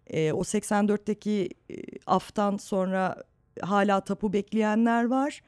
[0.08, 3.24] E, o 84'teki e, aftan sonra
[3.62, 5.41] hala tapu bekleyenler var.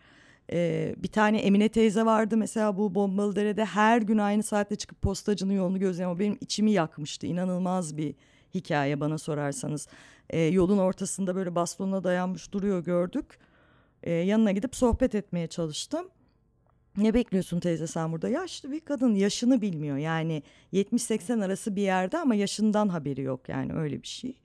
[0.51, 5.53] Ee, bir tane Emine teyze vardı mesela bu Bombalıdere'de her gün aynı saatte çıkıp postacının
[5.53, 7.27] yolunu gözleyen benim içimi yakmıştı.
[7.27, 8.15] İnanılmaz bir
[8.53, 9.87] hikaye bana sorarsanız.
[10.29, 13.39] Ee, yolun ortasında böyle bastonuna dayanmış duruyor gördük.
[14.03, 16.07] Ee, yanına gidip sohbet etmeye çalıştım.
[16.97, 18.29] Ne bekliyorsun teyze sen burada?
[18.29, 23.73] Yaşlı bir kadın yaşını bilmiyor yani 70-80 arası bir yerde ama yaşından haberi yok yani
[23.73, 24.39] öyle bir şey.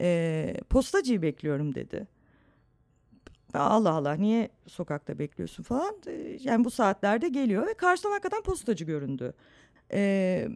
[0.00, 2.06] Ee, postacıyı bekliyorum dedi.
[3.54, 5.94] Allah Allah niye sokakta bekliyorsun falan.
[6.06, 9.32] Ee, Yani bu saatlerde geliyor ve karşıdan hakikaten postacı göründü.
[9.92, 10.48] Ee,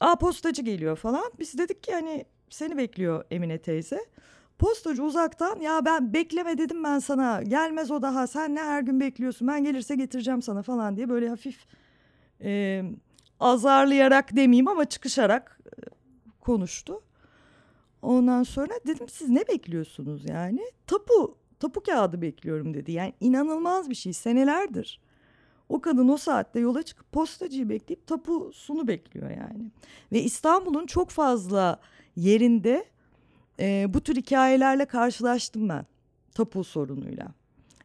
[0.00, 1.32] Aa postacı geliyor falan.
[1.38, 4.00] Biz dedik ki hani seni bekliyor Emine teyze.
[4.60, 9.00] Postacı uzaktan ya ben bekleme dedim ben sana gelmez o daha sen ne her gün
[9.00, 11.66] bekliyorsun ben gelirse getireceğim sana falan diye böyle hafif
[12.42, 12.82] e,
[13.40, 15.60] azarlayarak demeyeyim ama çıkışarak
[16.40, 17.02] konuştu.
[18.02, 20.60] Ondan sonra dedim siz ne bekliyorsunuz yani?
[20.86, 22.92] Tapu, tapu kağıdı bekliyorum dedi.
[22.92, 25.00] Yani inanılmaz bir şey senelerdir.
[25.68, 29.70] O kadın o saatte yola çıkıp postacıyı bekleyip tapusunu bekliyor yani.
[30.12, 31.80] Ve İstanbul'un çok fazla
[32.16, 32.84] yerinde
[33.60, 35.86] e, bu tür hikayelerle karşılaştım ben.
[36.34, 37.26] Tapu sorunuyla.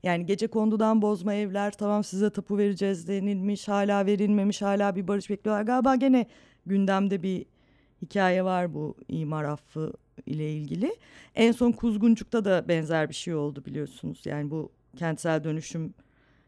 [0.03, 5.29] Yani gece kondudan bozma evler tamam size tapu vereceğiz denilmiş hala verilmemiş hala bir barış
[5.29, 5.63] bekliyorlar.
[5.63, 6.25] Galiba gene
[6.65, 7.45] gündemde bir
[8.01, 9.93] hikaye var bu imar affı
[10.25, 10.95] ile ilgili.
[11.35, 14.25] En son Kuzguncuk'ta da benzer bir şey oldu biliyorsunuz.
[14.25, 15.93] Yani bu kentsel dönüşüm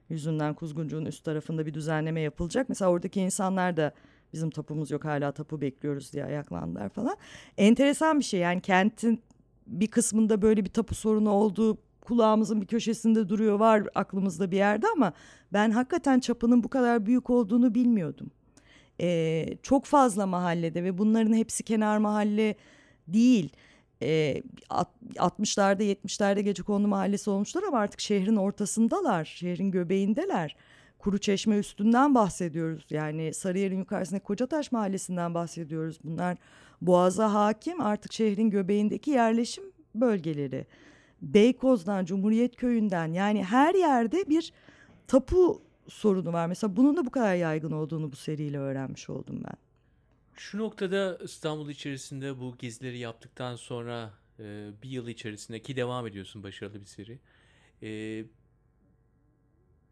[0.10, 2.70] yüzünden Kuzguncuk'un üst tarafında bir düzenleme yapılacak.
[2.70, 3.94] Mesela oradaki insanlar da
[4.34, 7.18] bizim tapumuz yok hala tapu bekliyoruz diye ayaklandılar falan.
[7.58, 9.22] Enteresan bir şey yani kentin
[9.68, 14.88] bir kısmında böyle bir tapu sorunu olduğu kulağımızın bir köşesinde duruyor var aklımızda bir yerde
[14.96, 15.14] ama
[15.54, 18.32] ben hakikaten çapının bu kadar büyük olduğunu bilmiyordum.
[19.02, 22.56] Ee, çok fazla mahallede ve bunların hepsi kenar mahalle
[23.08, 23.50] değil.
[24.02, 30.56] Ee, alt- 60'larda 70'lerde Gecekondu mahallesi olmuşlar ama artık şehrin ortasındalar, şehrin göbeğindeler.
[31.00, 32.86] Kuru Çeşme üstünden bahsediyoruz.
[32.90, 36.00] Yani Sarıyer'in yukarısında Kocataş mahallesinden bahsediyoruz.
[36.04, 36.38] Bunlar
[36.82, 39.64] Boğaz'a hakim artık şehrin göbeğindeki yerleşim
[39.96, 40.68] bölgeleri.
[41.22, 44.54] Beykoz'dan, Cumhuriyet Köyü'nden yani her yerde bir
[45.08, 46.48] tapu sorunu var.
[46.48, 49.58] Mesela bunun da bu kadar yaygın olduğunu bu seriyle öğrenmiş oldum ben.
[50.34, 54.14] Şu noktada İstanbul içerisinde bu gezileri yaptıktan sonra
[54.84, 57.20] bir yıl içerisinde ki devam ediyorsun başarılı bir seri.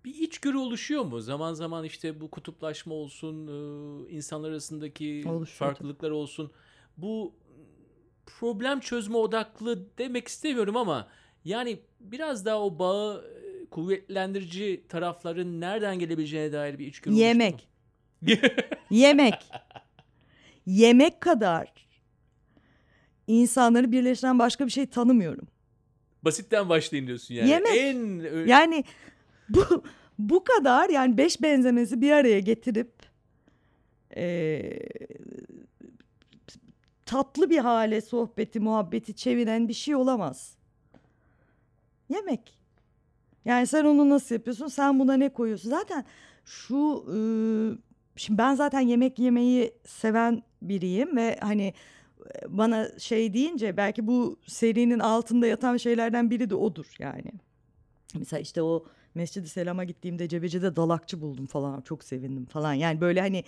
[0.05, 1.21] Bir içgörü oluşuyor mu?
[1.21, 6.51] Zaman zaman işte bu kutuplaşma olsun, e, insanlar arasındaki Oluşuyor farklılıklar olsun.
[6.97, 7.33] Bu
[8.25, 11.07] problem çözme odaklı demek istemiyorum ama
[11.45, 17.15] yani biraz daha o bağı e, kuvvetlendirici tarafların nereden gelebileceğine dair bir içgörü?
[17.15, 17.67] Yemek.
[18.89, 19.33] Yemek.
[20.65, 21.73] Yemek kadar
[23.27, 25.47] insanları birleştiren başka bir şey tanımıyorum.
[26.23, 27.49] Basitten başlayın diyorsun yani.
[27.49, 27.77] Yemek.
[27.77, 28.83] En Yani
[29.49, 29.83] bu
[30.19, 32.91] bu kadar yani beş benzemezi bir araya getirip
[34.15, 34.89] eee,
[37.05, 40.55] tatlı bir hale sohbeti muhabbeti çeviren bir şey olamaz.
[42.09, 42.57] Yemek.
[43.45, 44.67] Yani sen onu nasıl yapıyorsun?
[44.67, 45.69] Sen buna ne koyuyorsun?
[45.69, 46.05] Zaten
[46.45, 47.77] şu ıı,
[48.15, 51.73] şimdi ben zaten yemek yemeyi seven biriyim ve hani
[52.35, 57.31] e, bana şey deyince belki bu serinin altında yatan şeylerden biri de odur yani.
[58.15, 61.81] Mesela işte o Mescid-i Selam'a gittiğimde Cebeci'de dalakçı buldum falan.
[61.81, 62.73] Çok sevindim falan.
[62.73, 63.43] Yani böyle hani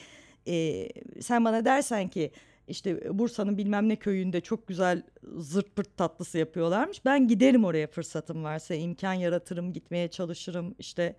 [0.47, 0.87] e,
[1.21, 2.31] sen bana dersen ki
[2.67, 5.03] işte Bursa'nın bilmem ne köyünde çok güzel
[5.37, 7.05] zırt pırt tatlısı yapıyorlarmış.
[7.05, 8.75] Ben giderim oraya fırsatım varsa.
[8.75, 10.75] İmkan yaratırım gitmeye çalışırım.
[10.79, 11.15] İşte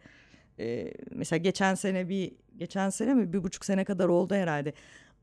[0.59, 3.33] e, mesela geçen sene bir geçen sene mi?
[3.33, 4.73] Bir buçuk sene kadar oldu herhalde.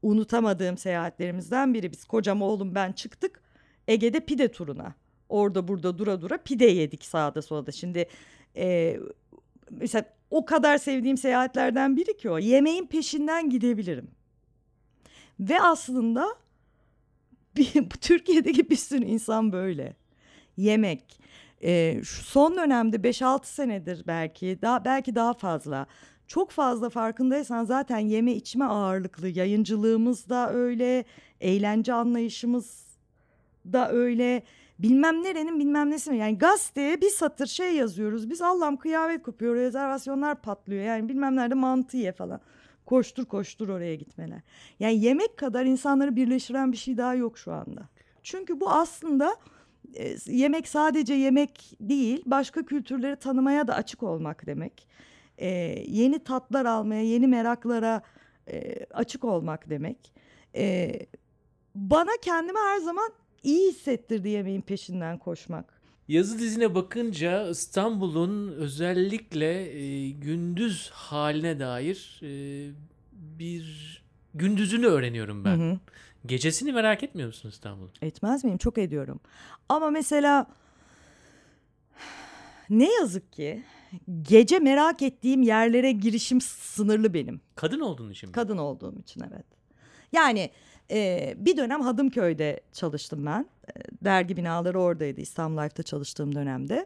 [0.01, 1.91] Unutamadığım seyahatlerimizden biri.
[1.91, 3.41] Biz kocam oğlum ben çıktık
[3.87, 4.93] Ege'de pide turuna.
[5.29, 7.71] Orada burada dura dura pide yedik sağda solda.
[7.71, 8.05] Şimdi
[8.57, 8.99] e,
[9.71, 14.07] mesela o kadar sevdiğim seyahatlerden biri ki o yemeğin peşinden gidebilirim
[15.39, 16.27] ve aslında
[17.57, 19.95] bir, Türkiye'deki bir sürü insan böyle.
[20.57, 21.19] Yemek.
[21.63, 25.87] Ee, şu son dönemde 5-6 senedir belki daha belki daha fazla.
[26.27, 31.05] Çok fazla farkındaysan zaten yeme içme ağırlıklı yayıncılığımız da öyle,
[31.41, 32.85] eğlence anlayışımız
[33.65, 34.43] da öyle.
[34.79, 36.17] Bilmem nerenin bilmem nesi mi?
[36.17, 38.29] Yani gazeteye bir satır şey yazıyoruz.
[38.29, 40.83] Biz Allah'ım kıyamet kopuyor, rezervasyonlar patlıyor.
[40.83, 42.41] Yani bilmem nerede mantı ye falan.
[42.85, 44.41] Koştur koştur oraya gitmeler.
[44.79, 47.89] Yani yemek kadar insanları birleştiren bir şey daha yok şu anda.
[48.23, 49.35] Çünkü bu aslında
[49.93, 54.87] e, yemek sadece yemek değil, başka kültürleri tanımaya da açık olmak demek.
[55.37, 55.47] E,
[55.87, 58.01] yeni tatlar almaya, yeni meraklara
[58.47, 60.13] e, açık olmak demek.
[60.55, 60.91] E,
[61.75, 63.09] bana kendimi her zaman
[63.45, 65.81] iyi hissettirdi yemeğin peşinden koşmak.
[66.07, 72.29] Yazı dizine bakınca İstanbul'un özellikle e, gündüz haline dair e,
[73.11, 74.03] bir
[74.33, 75.57] gündüzünü öğreniyorum ben.
[75.57, 75.79] Hı hı.
[76.25, 77.91] Gecesini merak etmiyor musun İstanbul'un?
[78.01, 78.57] Etmez miyim?
[78.57, 79.19] Çok ediyorum.
[79.69, 80.47] Ama mesela
[82.69, 83.63] ne yazık ki
[84.21, 87.41] gece merak ettiğim yerlere girişim sınırlı benim.
[87.55, 88.33] Kadın olduğun için mi?
[88.33, 89.45] Kadın olduğum için evet.
[90.11, 90.49] Yani
[90.91, 93.45] e, bir dönem Hadımköy'de çalıştım ben.
[94.03, 96.85] Dergi binaları oradaydı İstanbul Life'da çalıştığım dönemde.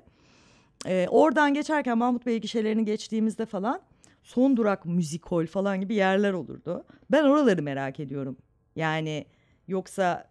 [0.85, 3.81] E, oradan geçerken Mahmut Bey gişelerini geçtiğimizde falan
[4.23, 6.85] son durak müzikol falan gibi yerler olurdu.
[7.11, 8.37] Ben oraları merak ediyorum.
[8.75, 9.25] Yani
[9.67, 10.29] yoksa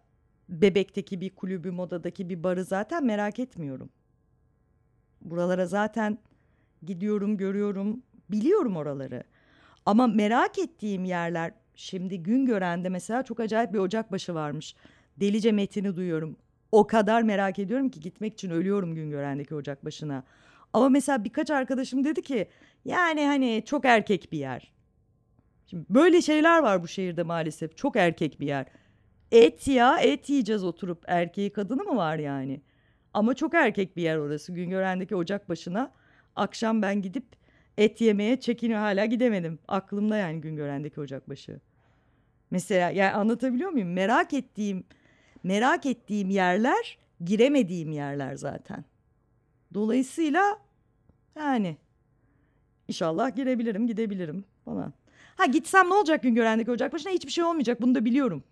[0.49, 3.89] Bebek'teki bir kulübü, Moda'daki bir barı zaten merak etmiyorum.
[5.21, 6.17] Buralara zaten
[6.83, 9.23] gidiyorum, görüyorum, biliyorum oraları.
[9.85, 14.75] Ama merak ettiğim yerler şimdi Güngören'de mesela çok acayip bir ocakbaşı varmış.
[15.17, 16.37] Delice metini duyuyorum.
[16.71, 20.23] O kadar merak ediyorum ki gitmek için ölüyorum Güngören'deki ocakbaşına.
[20.73, 22.47] Ama mesela birkaç arkadaşım dedi ki
[22.85, 24.71] yani hani çok erkek bir yer.
[25.67, 27.77] Şimdi böyle şeyler var bu şehirde maalesef.
[27.77, 28.65] Çok erkek bir yer.
[29.31, 32.61] Et ya et yiyeceğiz oturup erkeği kadını mı var yani?
[33.13, 34.53] Ama çok erkek bir yer orası.
[34.53, 35.91] Güngören'deki ocak başına
[36.35, 37.25] akşam ben gidip
[37.77, 39.59] et yemeye çekiniyor hala gidemedim.
[39.67, 41.59] Aklımda yani Güngören'deki ocakbaşı.
[42.51, 43.93] Mesela yani anlatabiliyor muyum?
[43.93, 44.83] Merak ettiğim
[45.43, 48.85] merak ettiğim yerler giremediğim yerler zaten.
[49.73, 50.59] Dolayısıyla
[51.35, 51.77] yani
[52.87, 54.93] inşallah girebilirim, gidebilirim falan.
[55.35, 57.11] Ha gitsem ne olacak Güngören'deki ocakbaşına?
[57.11, 57.81] Hiçbir şey olmayacak.
[57.81, 58.43] Bunu da biliyorum.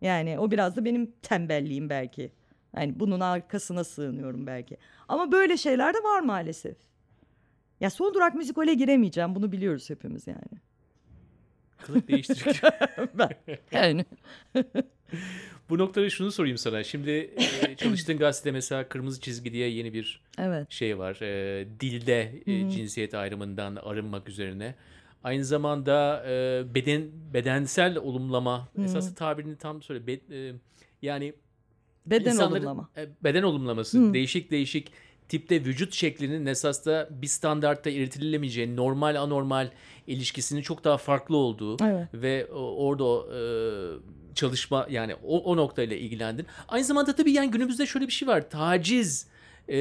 [0.00, 2.32] Yani o biraz da benim tembelliğim belki.
[2.76, 4.76] Yani bunun arkasına sığınıyorum belki.
[5.08, 6.76] Ama böyle şeyler de var maalesef.
[7.80, 9.34] Ya son durak müzikole giremeyeceğim.
[9.34, 10.60] Bunu biliyoruz hepimiz yani.
[11.86, 12.62] Kılık değiştirecek.
[13.14, 13.28] ben,
[13.72, 14.04] yani.
[15.70, 16.84] Bu noktada şunu sorayım sana.
[16.84, 20.70] Şimdi e, çalıştığın gazetede mesela Kırmızı Çizgi diye yeni bir Evet.
[20.70, 21.16] şey var.
[21.22, 24.74] E, dilde e, cinsiyet ayrımından arınmak üzerine.
[25.24, 27.02] Aynı zamanda e, beden
[27.34, 28.82] bedensel olumlama Hı.
[28.84, 30.06] esası tabirini tam söyle.
[30.06, 30.52] Be- e,
[31.02, 31.34] yani
[32.06, 32.90] Beden insanların- olumlama.
[32.96, 34.14] e, beden olumlaması Hı.
[34.14, 34.92] değişik değişik
[35.32, 39.70] tipte vücut şeklinin esas da bir standartta iritilemeyeceği normal anormal
[40.06, 42.08] ilişkisinin çok daha farklı olduğu Evet.
[42.14, 43.40] ve orada e,
[44.34, 46.46] çalışma yani o, o noktayla ilgilendin.
[46.68, 48.50] Aynı zamanda tabii yani günümüzde şöyle bir şey var.
[48.50, 49.26] Taciz
[49.68, 49.78] e,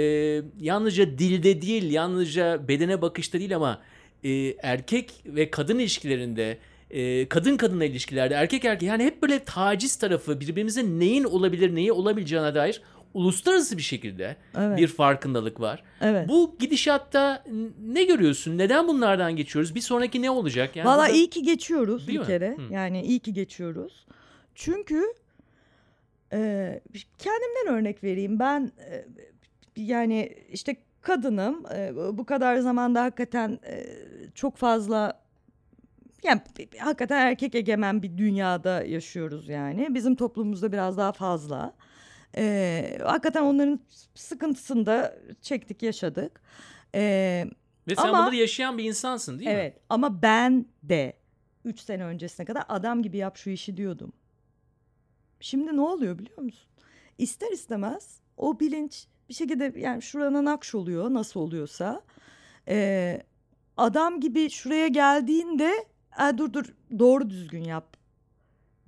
[0.60, 3.82] yalnızca dilde değil, yalnızca bedene bakışta değil ama
[4.24, 4.30] e,
[4.64, 6.58] erkek ve kadın ilişkilerinde
[6.90, 11.92] e, kadın kadına ilişkilerde erkek erkek yani hep böyle taciz tarafı birbirimize neyin olabilir neyi
[11.92, 12.82] olabileceğine dair
[13.14, 14.78] uluslararası bir şekilde Evet.
[14.78, 15.84] bir farkındalık var.
[16.02, 16.30] Evet.
[16.30, 17.44] Bu gidişatta
[17.88, 18.58] ne görüyorsun?
[18.58, 19.76] Neden bunlardan geçiyoruz?
[19.76, 20.76] Bir sonraki ne olacak?
[20.76, 22.28] Yani Valla burada- iyi ki geçiyoruz Değil bir mi?
[22.28, 22.58] kere.
[22.58, 22.74] Hı.
[22.74, 24.06] Yani iyi ki geçiyoruz.
[24.56, 25.04] Çünkü
[26.34, 26.82] e,
[27.18, 28.40] kendimden örnek vereyim.
[28.40, 29.06] Ben e,
[29.76, 31.64] yani işte kadınım.
[31.76, 33.84] E, bu kadar zamanda hakikaten e,
[34.36, 35.22] çok fazla
[36.24, 36.42] yani
[36.80, 39.88] hakikaten erkek egemen bir dünyada yaşıyoruz yani.
[39.96, 41.74] Bizim toplumumuzda biraz daha fazla.
[42.38, 43.80] E, hakikaten onların
[44.16, 46.42] sıkıntısını da çektik, yaşadık.
[46.96, 47.02] E,
[47.88, 49.56] Ve sen Ama- bunları yaşayan bir insansın değil mi?
[49.56, 51.14] evet ama ben de
[51.66, 54.14] 3 sene öncesine kadar adam gibi yap şu işi diyordum.
[55.40, 56.70] Şimdi ne oluyor biliyor musun?
[57.18, 62.02] İster istemez o bilinç bir şekilde yani şuranın akş oluyor nasıl oluyorsa.
[62.68, 63.22] Ee,
[63.78, 65.72] adam gibi şuraya geldiğinde
[66.18, 66.66] "Aa, dur dur
[67.00, 67.98] doğru düzgün yap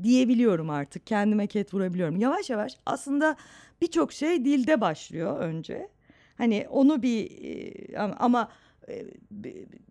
[0.04, 1.08] diyebiliyorum artık.
[1.08, 2.16] Kendime ket vurabiliyorum.
[2.18, 3.36] Yavaş yavaş aslında
[3.82, 5.90] birçok şey dilde başlıyor önce.
[6.38, 7.32] Hani onu bir
[7.94, 8.52] e, ama-
[8.90, 9.06] e,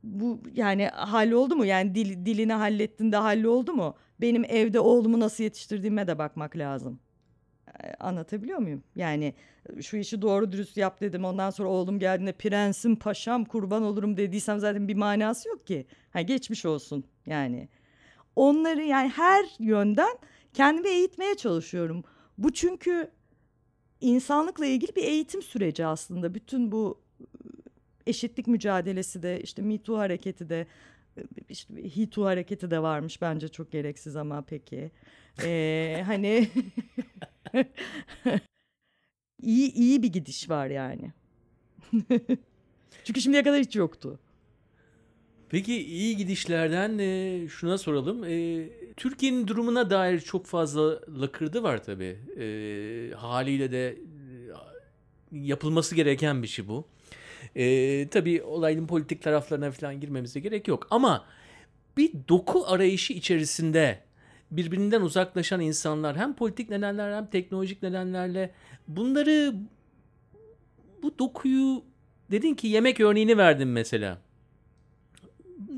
[0.03, 1.65] bu yani halloldu mu?
[1.65, 3.97] Yani dil, dilini hallettin de halloldu mu?
[4.21, 7.01] Benim evde oğlumu nasıl yetiştirdiğime de bakmak lazım.
[7.85, 8.83] E, Anlatabiliyor muyum?
[8.97, 9.35] Yani
[9.81, 11.25] şu işi doğru dürüst yap dedim.
[11.25, 15.87] Ondan sonra oğlum geldiğinde prensim, paşam, kurban olurum dediysem zaten bir manası yok ki.
[16.11, 17.69] Ha, geçmiş olsun yani.
[18.37, 20.19] Onları yani her yönden
[20.55, 22.05] kendimi eğitmeye çalışıyorum.
[22.39, 23.11] Bu çünkü
[24.01, 26.35] insanlıkla ilgili bir eğitim süreci aslında.
[26.35, 27.01] Bütün bu
[28.07, 30.67] eşitlik mücadelesi de işte Me Too hareketi de
[31.49, 34.91] işte He Too hareketi de varmış bence çok gereksiz ama peki.
[35.43, 36.49] Ee, hani
[39.43, 41.13] iyi iyi bir gidiş var yani.
[43.05, 44.19] Çünkü şimdiye kadar hiç yoktu.
[45.53, 48.25] Peki iyi gidişlerden e, şuna soralım.
[48.25, 52.19] E, Türkiye'nin durumuna dair çok fazla lakırdı var tabii.
[52.39, 53.97] E, haliyle de e,
[55.33, 56.87] yapılması gereken bir şey bu.
[57.57, 60.87] E, tabii olayın politik taraflarına falan girmemize gerek yok.
[60.91, 61.25] Ama
[61.97, 64.01] bir doku arayışı içerisinde
[64.51, 68.51] birbirinden uzaklaşan insanlar hem politik nedenler hem teknolojik nedenlerle
[68.89, 69.55] bunları
[71.03, 71.85] bu dokuyu
[72.31, 74.19] dedin ki yemek örneğini verdin mesela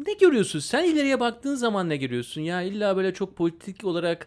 [0.07, 0.59] ne görüyorsun?
[0.59, 2.41] Sen ileriye baktığın zaman ne görüyorsun?
[2.41, 4.27] Ya illa böyle çok politik olarak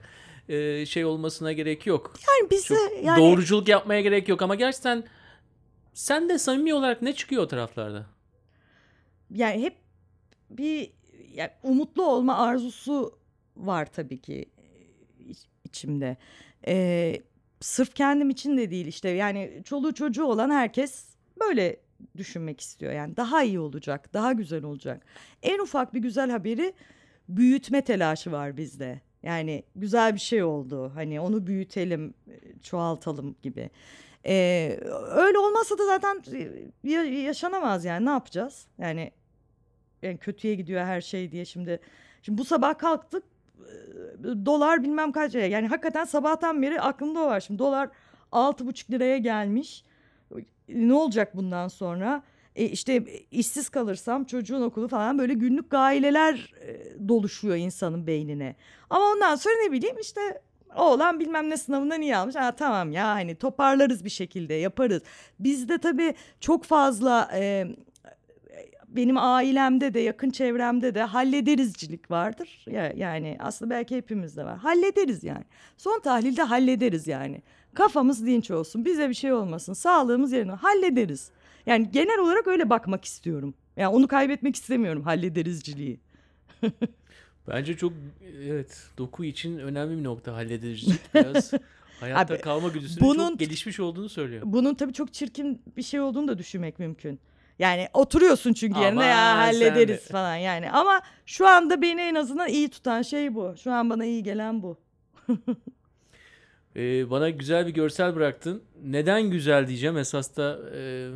[0.49, 2.13] e, şey olmasına gerek yok.
[2.27, 5.03] Yani bize Çok yani doğruculuk yapmaya gerek yok ama gerçekten
[5.93, 8.05] sen de samimi olarak ne çıkıyor o taraflarda?
[9.31, 9.75] yani hep
[10.49, 10.91] bir
[11.33, 13.19] yani umutlu olma arzusu
[13.57, 14.63] var tabii ki e,
[15.29, 16.17] iç- içimde.
[16.67, 17.21] Ee,
[17.59, 21.05] sırf kendim için de değil işte yani çoluğu çocuğu olan herkes
[21.41, 21.79] böyle
[22.17, 22.93] düşünmek istiyor.
[22.93, 25.05] Yani daha iyi olacak, daha güzel olacak.
[25.43, 26.73] En ufak bir güzel haberi
[27.29, 29.01] büyütme telaşı var bizde.
[29.23, 30.91] Yani güzel bir şey oldu.
[30.95, 32.13] Hani onu büyütelim,
[32.63, 33.69] çoğaltalım gibi.
[34.25, 34.79] Ee,
[35.15, 36.51] öyle olmazsa da zaten e,
[36.89, 38.67] ya- yaşanamaz yani ne yapacağız?
[38.77, 39.11] Yani
[40.01, 41.79] yani kötüye gidiyor her şey diye şimdi.
[42.21, 43.23] Şimdi bu sabah kalktık
[43.59, 45.47] e, dolar bilmem kaç liraya.
[45.47, 47.39] Yani hakikaten sabahtan beri aklımda var.
[47.39, 47.89] Şimdi dolar
[48.31, 49.83] altı buçuk liraya gelmiş.
[50.69, 52.23] Ne olacak bundan sonra?
[52.55, 58.55] E işte işsiz kalırsam çocuğun okulu falan böyle günlük gaileler e, doluşuyor insanın beynine.
[58.89, 60.21] Ama ondan sonra ne bileyim işte
[60.75, 62.35] oğlan bilmem ne sınavından iyi almış.
[62.35, 65.01] Ha tamam ya hani toparlarız bir şekilde yaparız.
[65.39, 67.67] Bizde tabii çok fazla e,
[68.97, 72.65] benim ailemde de yakın çevremde de hallederizcilik vardır.
[72.67, 74.57] Ya, yani aslında belki hepimizde var.
[74.57, 75.43] Hallederiz yani.
[75.77, 77.41] Son tahlilde hallederiz yani.
[77.73, 81.31] Kafamız dinç olsun, bize bir şey olmasın, sağlığımız yerine hallederiz.
[81.65, 83.53] Yani genel olarak öyle bakmak istiyorum.
[83.77, 85.99] Yani onu kaybetmek istemiyorum hallederizciliği.
[87.47, 87.93] Bence çok
[88.43, 91.51] evet doku için önemli bir nokta halledicilik biraz
[91.99, 94.41] hayatta Abi, kalma güdüsünün bunun- çok gelişmiş olduğunu söylüyor.
[94.45, 97.19] Bunun tabii çok çirkin bir şey olduğunu da düşünmek mümkün.
[97.59, 100.11] Yani oturuyorsun çünkü yerine ya Aman hallederiz de.
[100.11, 100.71] falan yani.
[100.71, 103.55] Ama şu anda beni en azından iyi tutan şey bu.
[103.63, 104.77] Şu an bana iyi gelen bu.
[106.75, 108.63] Ee, bana güzel bir görsel bıraktın.
[108.83, 109.97] Neden güzel diyeceğim.
[109.97, 111.09] Esas da e,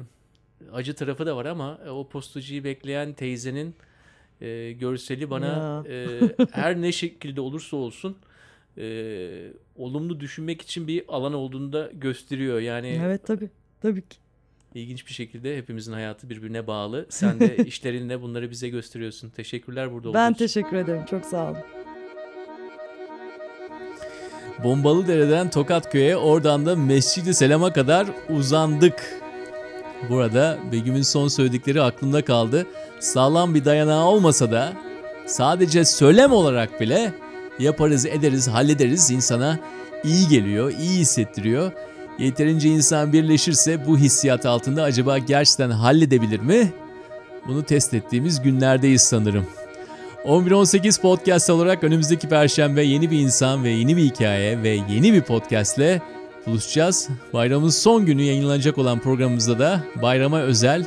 [0.74, 3.76] acı tarafı da var ama e, o postacıyı bekleyen teyzenin
[4.42, 6.08] e, görseli bana e,
[6.52, 8.18] her ne şekilde olursa olsun
[8.78, 12.60] e, olumlu düşünmek için bir alan olduğunu da gösteriyor.
[12.60, 13.50] Yani Evet tabii.
[13.82, 14.18] Tabii ki.
[14.76, 17.06] İlginç bir şekilde hepimizin hayatı birbirine bağlı.
[17.10, 19.30] Sen de işlerinle bunları bize gösteriyorsun.
[19.30, 20.46] Teşekkürler burada olduğun Ben için.
[20.46, 21.06] teşekkür ederim.
[21.10, 21.58] Çok sağ olun.
[24.64, 29.22] Bombalıdere'den Tokatköy'e oradan da Mescid-i Selam'a kadar uzandık.
[30.10, 32.68] Burada Begüm'ün son söyledikleri aklımda kaldı.
[33.00, 34.74] Sağlam bir dayanağı olmasa da
[35.26, 37.14] sadece söylem olarak bile
[37.60, 39.60] yaparız, ederiz, hallederiz insana
[40.04, 41.72] iyi geliyor, iyi hissettiriyor.
[42.20, 46.74] Yeterince insan birleşirse bu hissiyat altında acaba gerçekten halledebilir mi?
[47.48, 49.46] Bunu test ettiğimiz günlerdeyiz sanırım.
[50.26, 55.22] 11-18 podcast olarak önümüzdeki perşembe yeni bir insan ve yeni bir hikaye ve yeni bir
[55.22, 56.02] podcastle
[56.46, 57.10] buluşacağız.
[57.34, 60.86] Bayramın son günü yayınlanacak olan programımızda da bayrama özel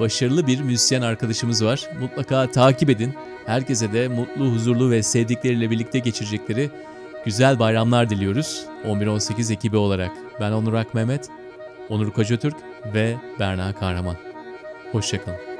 [0.00, 1.88] başarılı bir müzisyen arkadaşımız var.
[2.00, 3.14] Mutlaka takip edin.
[3.46, 6.70] Herkese de mutlu, huzurlu ve sevdikleriyle birlikte geçirecekleri
[7.24, 8.66] güzel bayramlar diliyoruz.
[8.84, 10.12] 11-18 ekibi olarak.
[10.40, 11.28] Ben Onur Ak Mehmet,
[11.88, 12.56] Onur Kocatürk
[12.94, 14.16] ve Berna Kahraman.
[14.92, 15.51] Hoşçakalın.